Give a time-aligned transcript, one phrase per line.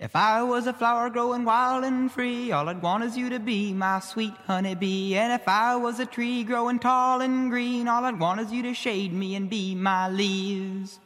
[0.00, 3.38] If I was a flower growing wild and free, all I'd want is you to
[3.38, 5.16] be my sweet honey bee.
[5.16, 8.62] And if I was a tree growing tall and green, all I'd want is you
[8.64, 10.98] to shade me and be my leaves.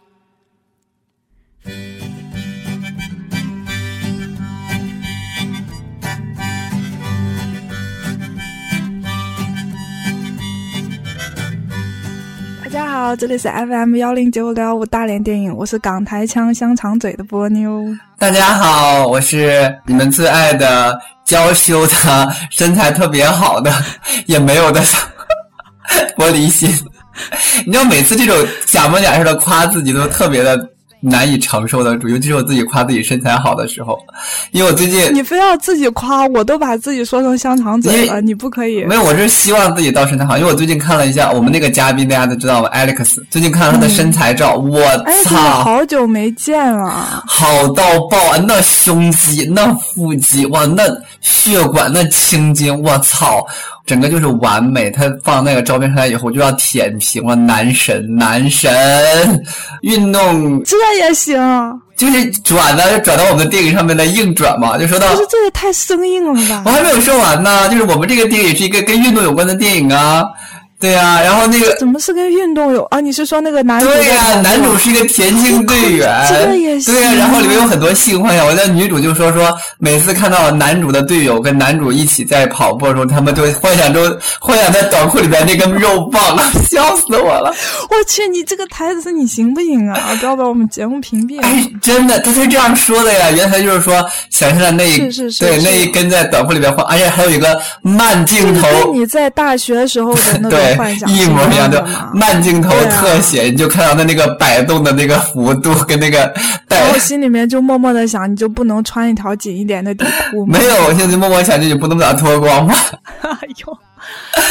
[12.62, 17.84] 大家好，这里是 FM 幺零九五六五大连电影，我是港台腔香肠嘴的波妞。
[18.25, 21.95] 大家好，我是你们最爱的娇羞的
[22.49, 23.71] 身材特别好的
[24.25, 24.81] 也没有的
[26.17, 26.67] 玻璃心。
[27.67, 28.35] 你知道每次这种
[28.65, 30.57] 假模假式的夸自己都特别的。
[31.05, 33.97] 难以承受的住，尤其是我自己夸自己身材好的时候，
[34.51, 38.83] 因为我最近你非要自己夸，我都把自己说成香肠嘴了，你不可以。
[38.85, 44.81] 没有，我是希望自己到身材好，因为我最近看了一下我们那个嘉宾，大家都知道吧，Alex，最近看了他的身材照，我
[45.23, 48.37] 操，好久没见了，好到爆啊！
[48.47, 50.83] 那胸肌，那腹肌，哇，那
[51.21, 53.45] 血管，那青筋，我操！
[53.85, 58.73] 整个就是完美，他放那个照片出来以后就要舔屏了，男神男神，
[59.81, 61.37] 运动这也行，
[61.95, 66.63] 就是转的转到我们的电影上面来硬转嘛，就说到，不是这也太生硬了吧？
[66.65, 70.25] 我还没有说完呢，就是我们这个电影是一个跟运动有关的电影啊。
[70.77, 72.99] 对呀，然后那个怎么是跟运动有啊？
[72.99, 73.87] 你是说那个男主？
[73.87, 76.91] 对呀，男主是一个田径队员， 这个也是。
[76.91, 78.45] 对呀，然后里面有很多性幻想。
[78.45, 84.03] 我的女主就说说，每次看到男主的队友跟男主一起在跑步的时候，他们就幻想中
[84.39, 86.37] 幻想在短裤里边那根肉棒，
[86.69, 87.51] 笑死我了。
[87.89, 89.97] 我去，你这个台词你行不行啊？
[90.19, 91.47] 不要把我们节目屏蔽了。
[91.47, 93.31] 哎，真的，他是这样说的呀。
[93.31, 94.97] 原来就是说，想象的那一
[95.39, 98.67] 对那一根在短裤里边晃，而且还有一个慢镜头。
[98.83, 101.11] 跟你在大学时候的那种。
[101.11, 106.33] 一模一样的慢镜头特写，你就看到他那个摆动的那个幅度跟那个。
[106.93, 110.57] 我心里面就默默的想，你就不能穿一条紧一点的底裤吗？
[110.57, 112.73] 没有，我现在就默默想，就你不能把它脱光吗？
[113.21, 113.77] 哎呦！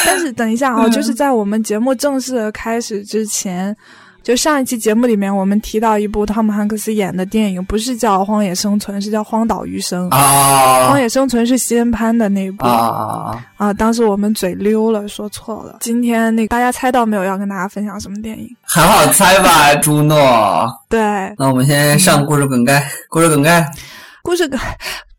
[0.04, 3.76] 但是等一下啊，就是在我们节目正式开始之前。
[4.24, 10.88] 就上一期节目里面，我们提到一部汤姆汉克斯演的电影，不是叫《荒野生存》，是叫《荒岛余生》啊。
[10.88, 13.70] 荒野生存是西恩潘的那部啊啊！
[13.74, 15.76] 当时我们嘴溜了，说错了。
[15.80, 17.22] 今天那大家猜到没有？
[17.22, 18.48] 要跟大家分享什么电影？
[18.62, 20.66] 很好猜吧，朱诺。
[20.88, 21.00] 对。
[21.36, 22.82] 那我们先上故事梗概。
[23.10, 23.70] 故事梗概。
[24.22, 24.58] 故事梗。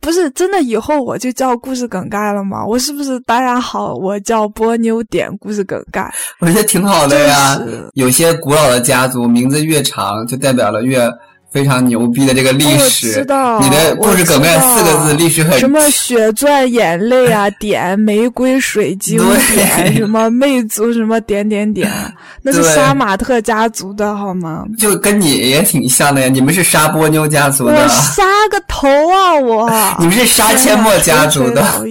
[0.05, 2.63] 不是真的，以后我就叫故事梗概了吗？
[2.63, 3.95] 我是不是大家好？
[3.95, 7.59] 我叫波妞点故事梗概，我觉得挺好的呀。
[7.95, 11.09] 有些古老的家族名字越长，就代表了越。
[11.55, 19.17] 非常牛逼的这个历史，知道你的故事梗概四个字，历史很什么血钻眼泪啊，点玫瑰水晶
[19.53, 21.89] 点什么魅族什么点点点，
[22.43, 24.65] 那是杀马特家族的好吗？
[24.77, 29.69] 就跟你也挺像的呀，你们是杀波妞家族的，我杀 个头啊我！
[29.97, 31.85] 你们是杀阡陌家族的，我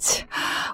[0.00, 0.24] 去，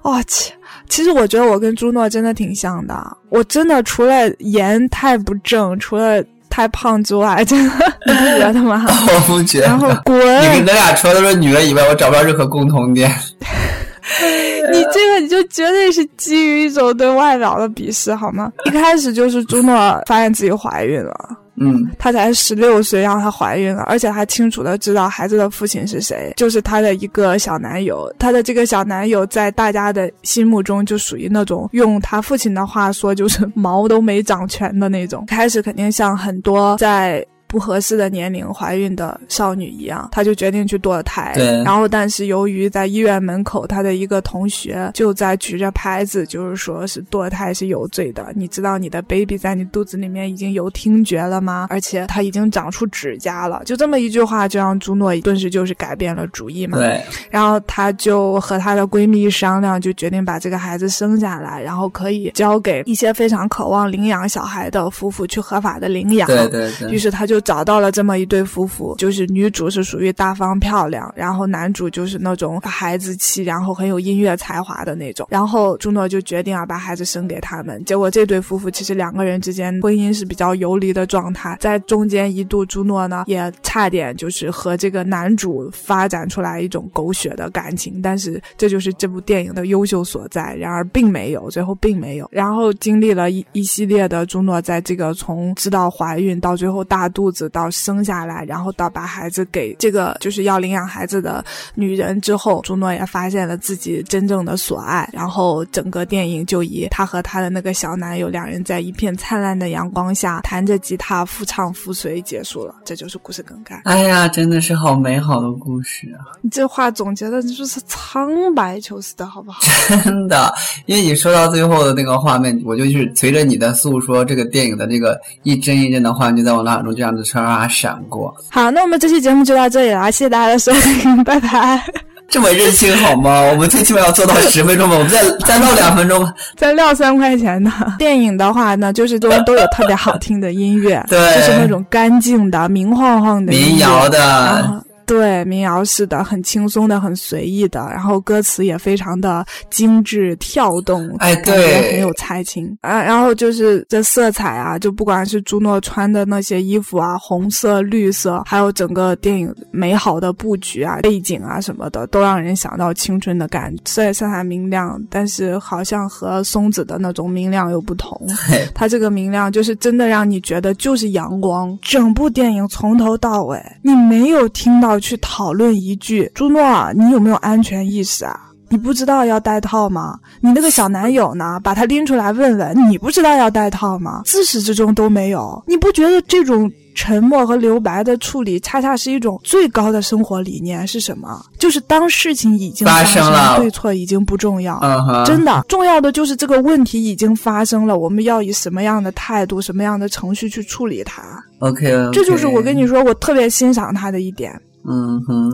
[0.02, 0.52] 我去，
[0.90, 2.94] 其实我觉得我跟朱诺真的挺像的，
[3.30, 6.22] 我真的除了颜太不正，除了。
[6.54, 7.74] 太胖之外，真的
[8.06, 8.86] 你不 觉得吗？
[8.88, 9.66] 我不觉得。
[9.66, 10.16] 然后滚！
[10.16, 13.10] 你跟咱俩除了都是女人以外，我找不到任何共同点。
[14.72, 18.52] 你这个你就绝对是基于一种对外表的鄙视，好吗？
[18.66, 21.14] 一开始就是朱诺发现自己怀孕了。
[21.56, 28.12] 嗯，她才十六岁，让她怀孕了，而且她清楚的知道孩子的父亲是谁，就是她的一个小男友。
[28.18, 35.24] 她的这个小男友在大家的心目中就属于那种用她父亲的话说，就是 毛都没长全的那种。
[35.26, 37.24] 开始肯定像很多在。
[37.54, 41.30] 不合适的年龄怀孕的少女一样，她就决定去堕胎。
[41.36, 41.62] 对。
[41.62, 48.26] 然后，但是由于在医院门口，她的一个同学就在举着牌子，就是说是堕胎是有罪的。
[48.34, 51.68] 你知道你的 baby 在你肚子里面已经有听觉了吗？
[51.70, 53.62] 而且他已经长出指甲了。
[53.64, 56.76] 就这么一句话，就让朱诺顿时就是改变了主意嘛。
[56.78, 57.00] 对。
[57.30, 66.26] 然后她就和她的闺蜜商量，就决定把这个孩子生下来，然后可以交给一些非常渴望领养小孩的夫妇去合法的领养。
[66.26, 66.90] 对对对。
[66.90, 67.43] 于是她就。
[67.44, 75.26] 找到了这么一对夫妇，就是女主是属于大方漂亮，然后男主就是那种孩子气，然后很有音乐才华的那种。
[75.30, 77.84] 然后朱诺就决定要把孩子生给他们。
[77.84, 90.54] 结果这对夫妇其实两个人之间婚姻是比较游离的状态，在中间一度朱诺呢也差点就是和这个男主发展出来一种狗血的感情，但是这就是这部电影的优秀所在。
[90.54, 92.26] 然而并没有，最后并没有。
[92.32, 97.23] 然后经历了一一系列的朱诺在这个从知道怀孕到最后大肚。
[97.24, 101.42] 肚子到生下来，然后到把孩子给这个就是要领养孩子的
[101.74, 113.80] 女人之后，朱诺也发现了自己真正的所爱，然后整个电影就以他和他的那个小男友两人在一片灿烂的阳光下弹着吉他夫唱妇随结束了，这就是故事梗概。
[113.86, 116.28] 哎呀，真的是好美好的故事啊！
[116.42, 119.62] 你这话总结的就是苍白求死的好不好？
[120.04, 120.52] 真的，
[120.84, 128.34] 因为你说到最后的那个画面，我就是随着你的诉说，这个电影的这个一帧一帧的画面就在我脑海中这样子唰唰闪过。
[128.50, 131.82] 好，那我们这期节目就到这里了，谢谢大家的收听，拜拜。
[132.26, 133.42] 这么任性好吗？
[133.52, 136.32] 我们最起码要做到十分钟吧，我们再再唠两分钟吧。
[136.56, 153.02] 再唠三块钱的电影的话呢，就是都都有特别好听的音乐， 对就是那种干净的、明晃晃的民谣的后，对，民谣式的，很轻松的，很随意的，然后歌词也非常的精致跳动，哎感觉对很有才情啊。
[153.02, 163.82] 然后就是这色彩啊，就不管是朱诺穿的那些衣服啊，红色、绿色，还有整个电影美好的布局啊、背景啊什么的，都让人想到青春的感觉。
[163.86, 168.20] 虽然色彩明亮，但是好像和松子的那种明亮又不同。
[168.48, 171.78] 嘿 它这个明亮就是真的让你觉得就是阳光。
[171.82, 180.18] 整部电影从头到尾，你没有听到去讨论一句“朱诺，你有没有安全意识啊？”你不知道要戴套吗？
[180.40, 181.60] 你那个小男友呢？
[181.62, 184.22] 把他拎出来问问，你不知道要戴套吗？
[184.24, 185.62] 自始至终都没有。
[185.68, 191.40] 你不觉得这种沉默和留白的处理，恰恰是一种最高的生活理念是什么？
[191.56, 194.80] 就是当事情已经发生生了对错已经不重要。
[195.24, 201.22] 真的，重要的就是这个问题已经发生了，我们要以什么样的态度、什么样的程序去处理它。
[201.60, 204.60] OK，, 这就是我跟你说，我特别欣赏他的一点。
[204.84, 205.50] 嗯哼，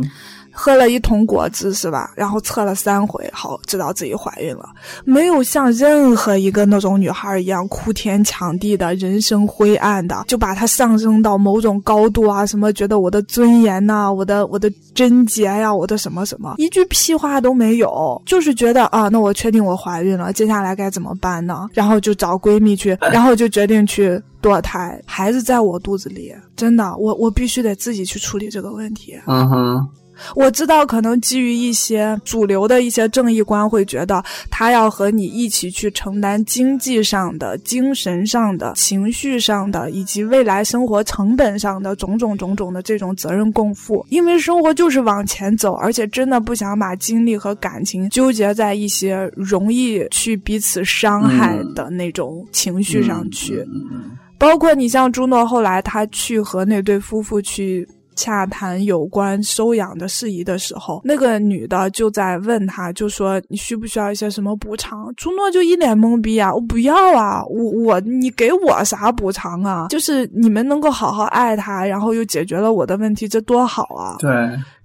[0.62, 2.12] 喝了一桶果汁是吧？
[2.14, 4.68] 然后测了三回，好知道自己怀孕了，
[5.06, 21.70] 没有像任何一个那种女孩一样哭天抢地的人生灰暗的，就把它上升到某种高度啊，什么觉得我的尊严呐、我的我的贞洁呀、我的什么什么，一句屁话都没有，就是觉得啊，那我确定我怀孕了，接下来该怎么办呢？
[21.72, 29.18] 然后就找闺蜜去，然后就决定去堕胎，孩子在我肚子里，真的，我我必须得自己去处理这个问题。
[29.26, 29.88] 嗯哼，
[30.34, 44.04] 我知道，可能基于一些主流的一些正义观，会觉得他要和你一起去承担经济上的、精神上的、情绪上的，以及未来生活成本上的种种种种的这种责任共负。
[44.10, 53.56] 因为生活就是往前走，而且真的不想把精力和感情纠结在一些容易去彼此伤害的那种情绪上去。
[53.68, 57.86] 嗯嗯包括你像朱诺后来他去和那对夫妇去
[58.20, 65.10] 洽谈有关收养的事宜的时候，那个女的就在问他，就说你需不需要一些什么补偿？
[65.16, 69.88] 朱诺就一脸懵逼啊，我不要啊， 我我你给我啥补偿啊？
[69.88, 74.16] 就是你们能够好好爱他，然后又解决了我的问题，这多好啊！
[74.18, 74.30] 对，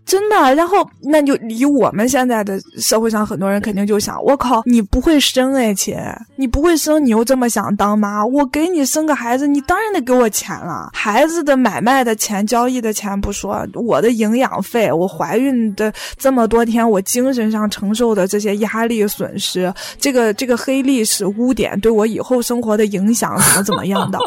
[0.06, 5.98] 真的，然后那就以我们现在的社会上很多人肯定就想，我靠，你不会生哎，亲，
[6.36, 10.90] 你不会生，你又这么想当妈，我给你生个孩子，你当然得给我钱了。
[10.94, 24.20] 孩子的买卖的钱、交易的钱不说，我的营养费，我怀孕的这么多天，我精神上承受的这些压力损失，这个这个黑历史污点对我以后生活的影响怎么怎么样的，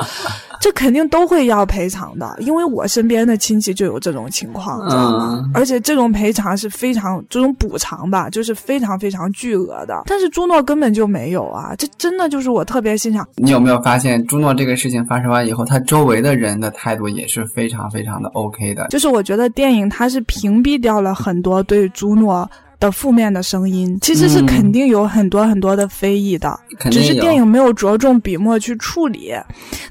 [0.61, 5.37] 这肯定都会要赔偿的，因为我身边的亲戚就有这种情况，知道吗？
[5.39, 10.03] 嗯而且这种赔偿是非常这种补偿吧，就是非常非常巨额的。
[10.06, 13.29] 但是朱诺根本就没有啊，这真的就是我特别欣赏。
[13.37, 18.87] 你有没有发现，朱诺这个事情发生完以后，他周围的人的态度也是非常非常的 OK 的。
[18.88, 22.51] 就是我觉得电影它是屏蔽掉了很多对朱诺。
[22.81, 26.56] 的负面的声音其实是嗯肯定有很多很多的非议的，
[26.93, 29.34] 只是电影没有着重笔墨去处理。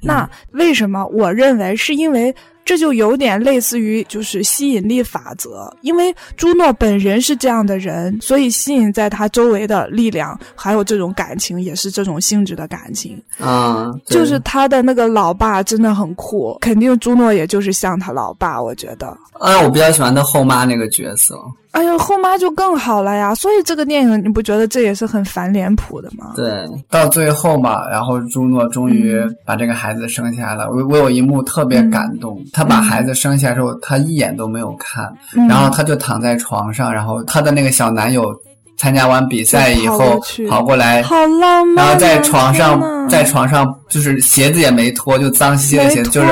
[0.01, 1.05] 那为什么？
[1.07, 2.33] 我认为是因为
[2.67, 13.17] 这就有点类似于就是吸引力法则，因为朱诺本人是这样的人，所以吸引在他周围的力量还有这种感情也是这种性质的感情。
[13.39, 19.07] 啊，就是他的那个老爸真的很酷，肯定朱诺也就是像他老爸，我觉得。
[19.39, 21.39] 啊，我比较喜欢他后妈那个角色。
[21.71, 23.35] 哎呦，后妈就更好了呀！
[23.35, 26.33] 所以这个电影你不觉得这也是很反脸谱的吗？
[26.35, 30.69] 对，到最后嘛，然后朱诺终于把这个孩子生下来了。
[30.71, 35.05] 我我有一幕特别感动，他把孩子生下来之后，他一眼都没有看，
[35.35, 38.33] 嗯然后他就躺在床上，然后他的那个小男友
[38.77, 41.87] 参加完比赛以后过跑过来，好浪漫、啊！
[41.87, 46.27] 然后在床上，呐在床上就是鞋子也没脱，就脏兮兮的鞋子，就是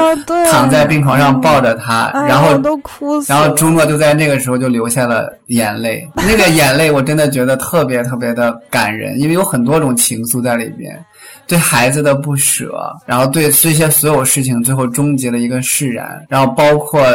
[0.52, 3.20] 躺在病床上抱着他，哎然后我都哭。
[3.28, 10.98] 然后朱诺就在那个时候就流下了眼泪， 那个眼泪我真的觉得特别特别的感人，因为有很多种情愫在里边。
[11.48, 17.06] 对孩子的不舍，然后对这些所有事情最后终结了一个释然，然后包括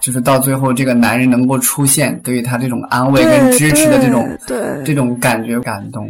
[0.00, 6.08] 就是到最后这个男人能够出现，给予他这种安慰跟支持的这种对这种感觉感动。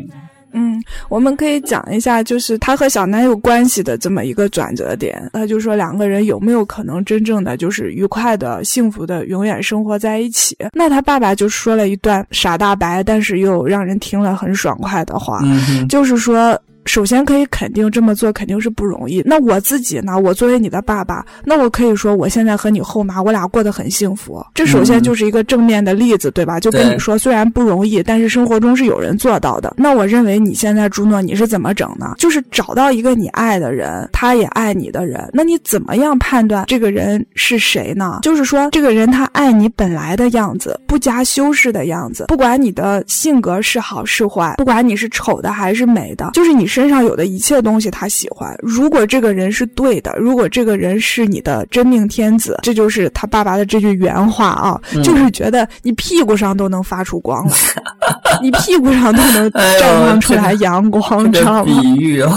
[0.57, 5.31] 嗯，我们可以讲一下，就是他和小男友关系的这么一个转折点。
[5.33, 10.57] 他就说两个人有没有可能真正的就是愉快的、幸福的永远生活在一起？
[10.73, 16.59] 那他爸爸就说了一段傻大白，但是又让人听了很爽快的话，嗯就是说。
[16.87, 19.21] 首先可以肯定这么做肯定是不容易。
[19.25, 20.19] 那我自己呢？
[20.19, 24.45] 我作为你的爸爸，那我可以说我现在和你后妈，我俩过得很幸福。
[24.55, 26.61] 这首先就是一个正面的例子，对吧？
[26.61, 29.75] 就跟你说，虽然不容易，但是生活中是有人做到的。
[29.77, 32.15] 那我认为你现在朱诺你是怎么整呢？
[32.19, 35.29] 就是找到一个你爱的人，他也爱你的人。
[35.33, 38.21] 那你怎么样判断这个人是谁呢？
[38.23, 46.67] 就是说这个人他爱你本来的样子，不加修饰的样子，不管你的性格是好是坏，不管你是丑的还是美的，就是你。
[46.77, 48.55] 身上有的一切东西他喜欢。
[48.61, 57.57] 如果这个人是对的，如果这个人是你的真命天子，这就是他爸爸的这句原话啊，就是觉得你屁股上都能发出光来，
[58.43, 61.81] 你屁股上都能绽放出来阳光，知道吗？
[61.81, 62.31] 比喻哦。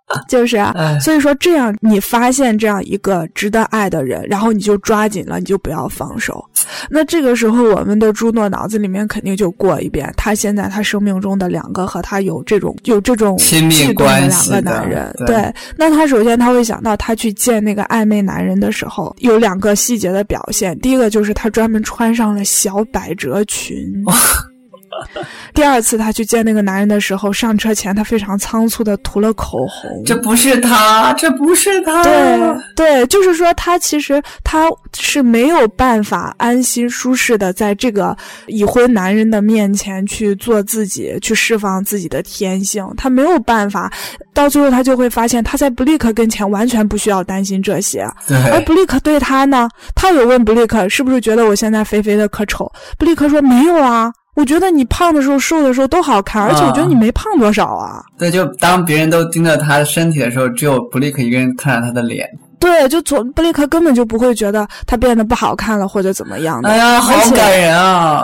[0.28, 6.44] 就是啊，所以说这样你发现这样一个值得爱的人，然后你就抓紧了，你就不要放手。
[6.90, 15.14] 那这个时候，我们的朱诺脑子里面肯定就过一遍，他现在他生命中的两个和他有这种有这种亲密关系的两个男人。
[15.26, 20.78] 对，那他首先他会想到他去见那个暧昧男人的时候，有两个细节的表现。
[20.80, 23.92] 第一个就是他专门穿上了小百褶裙。
[25.54, 30.02] 第二次他去见那个男人的时候，上车前他非常仓促的涂了口红。
[30.04, 32.02] 这不是他，这不是他。
[32.02, 32.38] 对
[32.74, 34.68] 对，就是说他其实他
[34.98, 42.86] 是没有办法安心舒适的在这个已婚男人的面前去做自己，去释放自己的天性。
[42.96, 43.92] 他没有办法，
[44.34, 48.06] 到最后他就会发现他在布利克跟前完全不需要担心这些。
[48.26, 48.36] 对。
[48.50, 52.70] 而布利克对他呢，他有问布利克是不是觉得我现在肥肥的可丑？
[52.98, 54.12] 布利克说没有啊。
[54.34, 58.02] 我觉得你胖的时候、瘦的时候都好看，而且我觉得你没胖多少啊。
[58.18, 62.26] 对，就当别人都盯着他的身体的时候，只有布利克一个人看着他的脸。
[62.58, 66.68] 对，就从布利克根本就不会觉得他变得不好看了或者怎么样的。
[66.70, 68.22] 哎呀，好感人啊！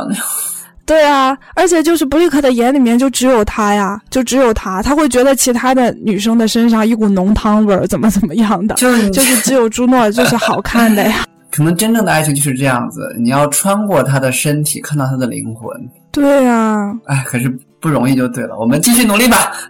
[0.86, 11.26] 对啊，而且就是布利克的眼里面就只有他呀，就只有他，他会觉得其他的女生的身上一股浓汤味儿，怎么怎么样的，就是就是只有朱诺就是好看的呀。
[11.50, 15.68] 可能真正的爱情就是这样子，你要穿过他的身体，看到他的灵魂。
[16.10, 17.48] 对呀，哎，可是
[17.80, 18.56] 不容易就对了。
[18.58, 19.52] 我们继续努力吧。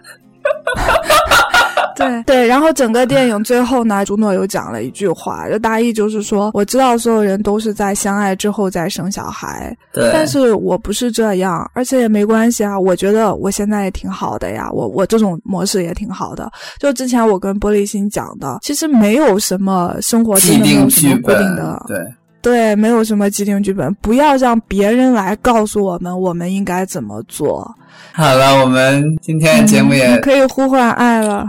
[1.95, 16.49] 对对，然后整个电影最后呢，朱诺又讲了一句话，就大意就是说，我知道所有人都是在相爱之后再生小孩，对，但是我不是这样，而且也没关系啊，我觉得我现在也挺好的呀，我我这种模式也挺好的。
[16.79, 21.99] 就之前我跟玻璃心讲的，其实没有什么生活是没有什么固定剧本，对
[22.41, 27.69] 对，没有什么既定剧本，不要让别人来告诉我们我们应该怎么做。
[28.13, 31.45] 好了，我们今天节目也可以呼唤爱了。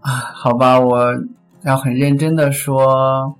[0.00, 1.12] 啊，好吧，我
[1.64, 3.34] 要很认真的说，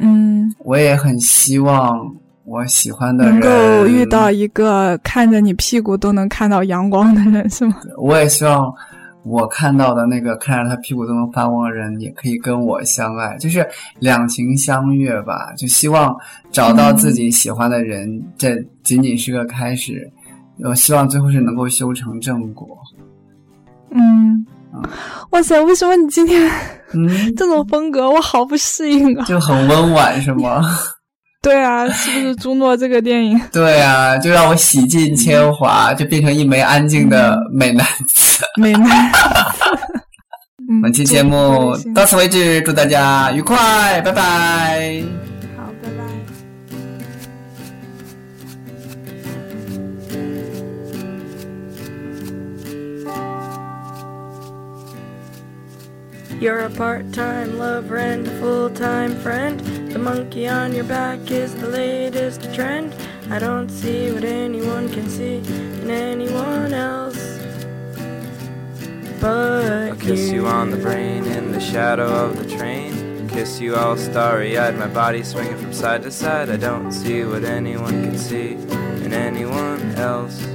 [0.00, 1.96] 嗯，我也很希望
[2.44, 7.76] 我喜欢的人能够遇到一个看着你屁股都能看到阳光的人，是吗？
[7.98, 8.72] 我也希望
[9.24, 13.66] 我看到的那个看着他屁股都能发光的人，也可以跟我相爱，就是
[13.98, 15.52] 两情相悦吧。
[15.56, 16.14] 就希望
[16.50, 20.10] 找到自己喜欢的人，这仅仅是个开始。
[20.64, 22.66] 我希望最后是能够修成正果。
[23.90, 24.46] 嗯。
[25.32, 25.60] 哇塞！
[25.60, 26.50] 为什么你今天
[26.94, 29.24] 嗯 这种风格我好不适应啊？
[29.26, 30.62] 就很温婉是吗？
[31.42, 33.40] 对啊，是不是朱诺这个电影？
[33.52, 38.44] 对啊，就让我洗尽铅华，就变成一枚安静的美男子。
[38.60, 39.10] 美男。
[40.80, 45.02] 本期节目到此为止，祝大家愉快，拜拜
[56.42, 59.60] You're a part-time lover and a full-time friend.
[59.92, 62.96] The monkey on your back is the latest trend.
[63.30, 67.38] I don't see what anyone can see in anyone else.
[69.20, 73.28] But I'll kiss you on the brain in the shadow of the train.
[73.28, 76.50] Kiss you all starry-eyed, my body swinging from side to side.
[76.50, 78.54] I don't see what anyone can see
[79.04, 80.51] in anyone else.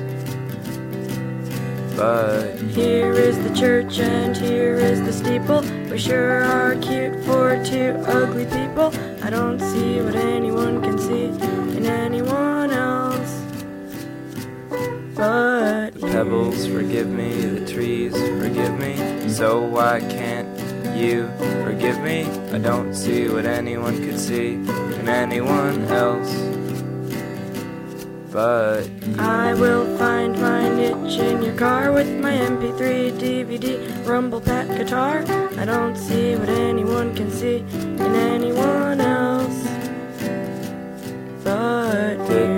[1.98, 5.62] But here is the church and here is the steeple.
[5.89, 8.94] We sure are cute for two ugly people.
[9.24, 11.25] I don't see what anyone can see
[11.75, 13.42] in anyone else.
[15.16, 19.27] But the pebbles forgive me, the trees forgive me.
[19.27, 20.48] So why can't
[20.96, 21.27] you
[21.63, 22.25] forgive me?
[22.54, 26.57] I don't see what anyone could see in anyone else.
[28.38, 34.67] But I will find my niche in your car with my MP3, DVD, rumble pack
[34.67, 35.24] guitar.
[35.58, 39.63] I don't see what anyone can see in anyone else.
[41.44, 42.58] But you.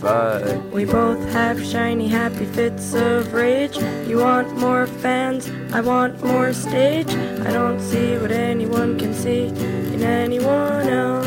[0.00, 3.76] But We both have shiny, happy fits of rage.
[4.08, 7.10] You want more fans, I want more stage.
[7.10, 11.26] I don't see what anyone can see in anyone else.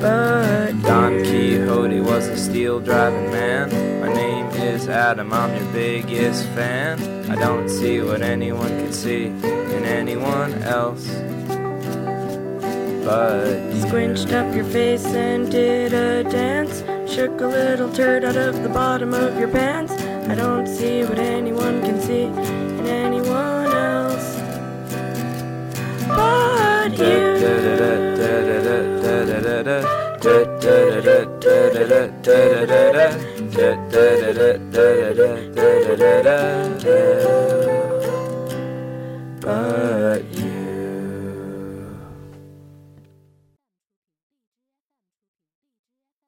[0.00, 1.22] But Don.
[1.24, 4.00] Quixote was a steel driving man.
[4.00, 7.00] My name is Adam, I'm your biggest fan.
[7.30, 11.08] I don't see what anyone can see in anyone else.
[13.10, 13.82] But you.
[13.88, 16.84] Squinched up your face and did a dance.
[17.12, 19.92] Shook a little turd out of the bottom of your pants.
[20.30, 24.36] I don't see what anyone can see in anyone else.
[26.06, 26.90] But
[39.40, 40.29] But